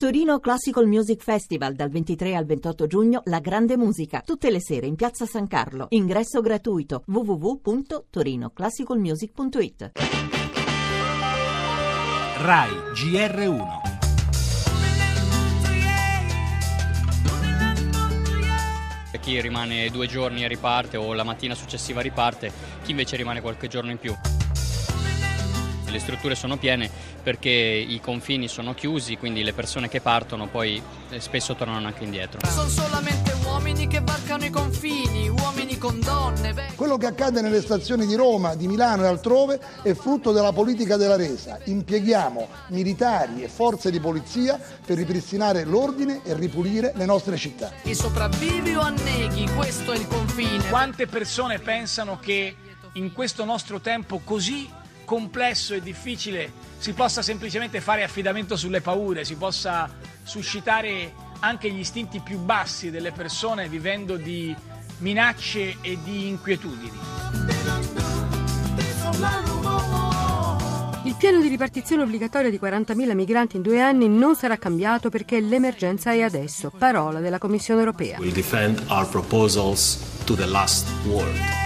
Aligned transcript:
Torino 0.00 0.40
Classical 0.40 0.86
Music 0.86 1.22
Festival 1.22 1.74
dal 1.74 1.90
23 1.90 2.34
al 2.34 2.46
28 2.46 2.86
giugno 2.86 3.20
La 3.24 3.38
Grande 3.38 3.76
Musica, 3.76 4.22
tutte 4.24 4.50
le 4.50 4.58
sere 4.58 4.86
in 4.86 4.94
Piazza 4.94 5.26
San 5.26 5.46
Carlo. 5.46 5.88
Ingresso 5.90 6.40
gratuito 6.40 7.02
www.torinoclassicalmusic.it. 7.06 9.90
RAI 12.38 12.70
GR1 12.94 13.78
Chi 19.20 19.38
rimane 19.38 19.90
due 19.90 20.06
giorni 20.06 20.44
e 20.44 20.48
riparte 20.48 20.96
o 20.96 21.12
la 21.12 21.24
mattina 21.24 21.54
successiva 21.54 22.00
riparte, 22.00 22.50
chi 22.82 22.92
invece 22.92 23.16
rimane 23.16 23.42
qualche 23.42 23.68
giorno 23.68 23.90
in 23.90 23.98
più. 23.98 24.16
Le 25.90 25.98
strutture 25.98 26.36
sono 26.36 26.56
piene 26.56 26.88
perché 27.22 27.50
i 27.50 28.00
confini 28.00 28.48
sono 28.48 28.74
chiusi, 28.74 29.16
quindi 29.16 29.42
le 29.42 29.52
persone 29.52 29.88
che 29.88 30.00
partono 30.00 30.48
poi 30.48 30.82
eh, 31.10 31.20
spesso 31.20 31.54
tornano 31.54 31.86
anche 31.86 32.04
indietro. 32.04 32.40
Sono 32.46 32.68
solamente 32.68 33.32
uomini 33.44 33.86
che 33.86 34.00
varcano 34.00 34.44
i 34.44 34.50
confini, 34.50 35.28
uomini 35.28 35.78
con 35.78 36.00
donne. 36.00 36.52
Beh. 36.52 36.72
Quello 36.76 36.96
che 36.96 37.06
accade 37.06 37.40
nelle 37.40 37.60
stazioni 37.60 38.06
di 38.06 38.14
Roma, 38.14 38.54
di 38.54 38.66
Milano 38.66 39.04
e 39.04 39.06
altrove 39.06 39.60
è 39.82 39.92
frutto 39.94 40.32
della 40.32 40.52
politica 40.52 40.96
della 40.96 41.16
resa. 41.16 41.58
Impieghiamo 41.64 42.48
militari 42.68 43.42
e 43.42 43.48
forze 43.48 43.90
di 43.90 44.00
polizia 44.00 44.58
per 44.84 44.96
ripristinare 44.96 45.64
l'ordine 45.64 46.20
e 46.24 46.34
ripulire 46.34 46.92
le 46.94 47.04
nostre 47.04 47.36
città. 47.36 47.72
I 47.82 47.94
sopravvivi 47.94 48.74
o 48.74 48.80
anneghi, 48.80 49.48
questo 49.54 49.92
è 49.92 49.96
il 49.96 50.06
confine. 50.06 50.68
Quante 50.68 51.06
persone 51.06 51.58
pensano 51.58 52.18
che 52.20 52.54
in 52.94 53.12
questo 53.12 53.44
nostro 53.44 53.80
tempo 53.80 54.20
così 54.24 54.68
complesso 55.10 55.74
e 55.74 55.82
difficile 55.82 56.52
si 56.78 56.92
possa 56.92 57.20
semplicemente 57.20 57.80
fare 57.80 58.04
affidamento 58.04 58.54
sulle 58.54 58.80
paure, 58.80 59.24
si 59.24 59.34
possa 59.34 59.90
suscitare 60.22 61.12
anche 61.40 61.68
gli 61.68 61.80
istinti 61.80 62.20
più 62.20 62.38
bassi 62.38 62.92
delle 62.92 63.10
persone 63.10 63.68
vivendo 63.68 64.16
di 64.16 64.54
minacce 64.98 65.78
e 65.80 65.98
di 66.04 66.28
inquietudini. 66.28 66.98
Il 71.02 71.16
piano 71.18 71.40
di 71.40 71.48
ripartizione 71.48 72.04
obbligatoria 72.04 72.50
di 72.50 72.60
40.000 72.62 73.12
migranti 73.12 73.56
in 73.56 73.62
due 73.62 73.80
anni 73.80 74.08
non 74.08 74.36
sarà 74.36 74.58
cambiato 74.58 75.08
perché 75.08 75.40
l'emergenza 75.40 76.12
è 76.12 76.20
adesso. 76.22 76.70
Parola 76.78 77.18
della 77.18 77.38
Commissione 77.38 77.80
europea. 77.80 78.18
We'll 78.20 78.32
defend 78.32 78.80
our 78.86 79.08
proposals 79.08 79.98
to 80.24 80.36
the 80.36 80.46
last 80.46 80.86
word. 81.04 81.59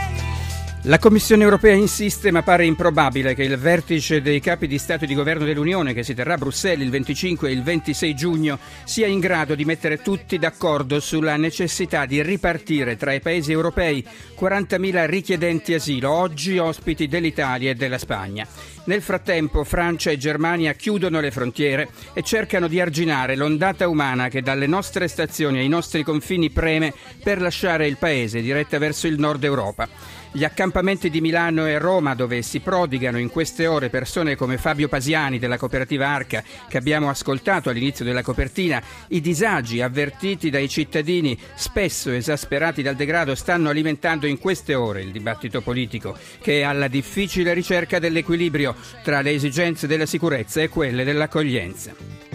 La 0.86 0.98
Commissione 0.98 1.44
europea 1.44 1.72
insiste, 1.72 2.30
ma 2.30 2.42
pare 2.42 2.66
improbabile 2.66 3.34
che 3.34 3.42
il 3.42 3.56
vertice 3.56 4.20
dei 4.20 4.38
capi 4.38 4.66
di 4.66 4.76
Stato 4.76 5.04
e 5.04 5.06
di 5.06 5.14
Governo 5.14 5.46
dell'Unione, 5.46 5.94
che 5.94 6.02
si 6.02 6.12
terrà 6.12 6.34
a 6.34 6.36
Bruxelles 6.36 6.84
il 6.84 6.90
25 6.90 7.48
e 7.48 7.52
il 7.52 7.62
26 7.62 8.14
giugno, 8.14 8.58
sia 8.84 9.06
in 9.06 9.18
grado 9.18 9.54
di 9.54 9.64
mettere 9.64 10.02
tutti 10.02 10.38
d'accordo 10.38 11.00
sulla 11.00 11.36
necessità 11.36 12.04
di 12.04 12.20
ripartire 12.20 12.98
tra 12.98 13.14
i 13.14 13.20
paesi 13.20 13.50
europei 13.50 14.06
40.000 14.38 15.06
richiedenti 15.06 15.72
asilo, 15.72 16.10
oggi 16.10 16.58
ospiti 16.58 17.08
dell'Italia 17.08 17.70
e 17.70 17.74
della 17.74 17.96
Spagna. 17.96 18.46
Nel 18.84 19.00
frattempo 19.00 19.64
Francia 19.64 20.10
e 20.10 20.18
Germania 20.18 20.74
chiudono 20.74 21.18
le 21.20 21.30
frontiere 21.30 21.88
e 22.12 22.20
cercano 22.20 22.68
di 22.68 22.78
arginare 22.78 23.36
l'ondata 23.36 23.88
umana 23.88 24.28
che 24.28 24.42
dalle 24.42 24.66
nostre 24.66 25.08
stazioni 25.08 25.60
ai 25.60 25.68
nostri 25.68 26.02
confini 26.02 26.50
preme 26.50 26.92
per 27.22 27.40
lasciare 27.40 27.86
il 27.86 27.96
paese 27.96 28.42
diretta 28.42 28.76
verso 28.76 29.06
il 29.06 29.18
nord 29.18 29.42
Europa. 29.44 29.88
Gli 30.36 30.42
accampamenti 30.42 31.10
di 31.10 31.20
Milano 31.20 31.64
e 31.68 31.78
Roma, 31.78 32.16
dove 32.16 32.42
si 32.42 32.58
prodigano 32.58 33.20
in 33.20 33.30
queste 33.30 33.68
ore 33.68 33.88
persone 33.88 34.34
come 34.34 34.58
Fabio 34.58 34.88
Pasiani 34.88 35.38
della 35.38 35.56
cooperativa 35.56 36.08
Arca, 36.08 36.42
che 36.66 36.76
abbiamo 36.76 37.08
ascoltato 37.08 37.70
all'inizio 37.70 38.04
della 38.04 38.22
copertina, 38.22 38.82
i 39.10 39.20
disagi 39.20 39.80
avvertiti 39.80 40.50
dai 40.50 40.68
cittadini, 40.68 41.38
spesso 41.54 42.10
esasperati 42.10 42.82
dal 42.82 42.96
degrado, 42.96 43.36
stanno 43.36 43.68
alimentando 43.68 44.26
in 44.26 44.40
queste 44.40 44.74
ore 44.74 45.02
il 45.02 45.12
dibattito 45.12 45.60
politico, 45.60 46.18
che 46.40 46.62
è 46.62 46.62
alla 46.64 46.88
difficile 46.88 47.54
ricerca 47.54 48.00
dell'equilibrio 48.00 48.74
tra 49.04 49.20
le 49.20 49.30
esigenze 49.30 49.86
della 49.86 50.04
sicurezza 50.04 50.60
e 50.60 50.68
quelle 50.68 51.04
dell'accoglienza. 51.04 52.33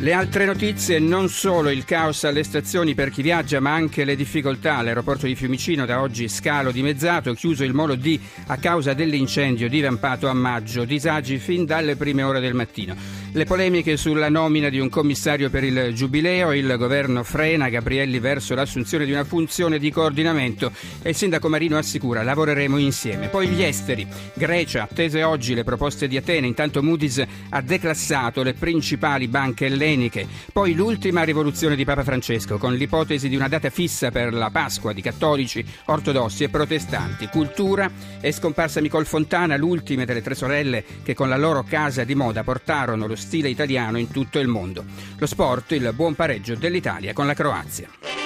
Le 0.00 0.12
altre 0.12 0.44
notizie, 0.44 1.00
non 1.00 1.28
solo 1.28 1.70
il 1.70 1.84
caos 1.84 2.22
alle 2.22 2.44
stazioni 2.44 2.94
per 2.94 3.10
chi 3.10 3.20
viaggia, 3.20 3.58
ma 3.58 3.74
anche 3.74 4.04
le 4.04 4.14
difficoltà 4.14 4.76
all'aeroporto 4.76 5.26
di 5.26 5.34
Fiumicino, 5.34 5.86
da 5.86 6.00
oggi 6.00 6.28
scalo 6.28 6.70
dimezzato, 6.70 7.34
chiuso 7.34 7.64
il 7.64 7.74
molo 7.74 7.96
D 7.96 8.16
a 8.46 8.58
causa 8.58 8.94
dell'incendio 8.94 9.68
divampato 9.68 10.28
a 10.28 10.32
maggio, 10.34 10.84
disagi 10.84 11.38
fin 11.38 11.64
dalle 11.64 11.96
prime 11.96 12.22
ore 12.22 12.38
del 12.38 12.54
mattino. 12.54 12.94
Le 13.30 13.44
polemiche 13.44 13.98
sulla 13.98 14.30
nomina 14.30 14.70
di 14.70 14.80
un 14.80 14.88
commissario 14.88 15.50
per 15.50 15.62
il 15.62 15.92
giubileo, 15.92 16.54
il 16.54 16.74
governo 16.78 17.22
frena 17.22 17.68
Gabrielli 17.68 18.20
verso 18.20 18.54
l'assunzione 18.54 19.04
di 19.04 19.12
una 19.12 19.24
funzione 19.24 19.78
di 19.78 19.90
coordinamento 19.90 20.72
e 21.02 21.10
il 21.10 21.14
sindaco 21.14 21.50
Marino 21.50 21.76
assicura 21.76 22.22
lavoreremo 22.22 22.78
insieme. 22.78 23.28
Poi 23.28 23.48
gli 23.48 23.62
esteri, 23.62 24.06
Grecia, 24.32 24.84
attese 24.84 25.22
oggi 25.24 25.52
le 25.52 25.62
proposte 25.62 26.08
di 26.08 26.16
Atene, 26.16 26.46
intanto 26.46 26.82
Moody's 26.82 27.22
ha 27.50 27.60
declassato 27.60 28.42
le 28.42 28.54
principali 28.54 29.28
banche 29.28 29.66
elleniche, 29.66 30.26
poi 30.50 30.74
l'ultima 30.74 31.22
rivoluzione 31.22 31.76
di 31.76 31.84
Papa 31.84 32.04
Francesco 32.04 32.56
con 32.56 32.74
l'ipotesi 32.74 33.28
di 33.28 33.36
una 33.36 33.48
data 33.48 33.68
fissa 33.68 34.10
per 34.10 34.32
la 34.32 34.48
Pasqua 34.48 34.94
di 34.94 35.02
cattolici, 35.02 35.62
ortodossi 35.84 36.44
e 36.44 36.48
protestanti, 36.48 37.28
cultura. 37.28 37.90
È 38.20 38.30
scomparsa 38.30 38.80
Nicole 38.80 39.04
Fontana, 39.04 39.56
l'ultima 39.58 40.06
delle 40.06 40.22
tre 40.22 40.34
sorelle 40.34 40.82
che 41.02 41.14
con 41.14 41.28
la 41.28 41.36
loro 41.36 41.62
casa 41.62 42.04
di 42.04 42.14
moda 42.14 42.42
portarono 42.42 43.06
lo 43.06 43.16
stile 43.18 43.48
italiano 43.48 43.98
in 43.98 44.10
tutto 44.10 44.38
il 44.38 44.48
mondo. 44.48 44.84
Lo 45.18 45.26
sport, 45.26 45.72
il 45.72 45.92
buon 45.94 46.14
pareggio 46.14 46.54
dell'Italia 46.54 47.12
con 47.12 47.26
la 47.26 47.34
Croazia. 47.34 48.17